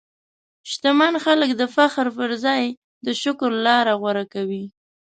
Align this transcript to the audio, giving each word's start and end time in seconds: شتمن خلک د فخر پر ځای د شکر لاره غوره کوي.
شتمن 0.71 1.13
خلک 1.25 1.49
د 1.57 1.63
فخر 1.75 2.07
پر 2.17 2.31
ځای 2.45 2.63
د 3.05 3.07
شکر 3.21 3.51
لاره 3.65 3.93
غوره 4.01 4.25
کوي. 4.33 4.65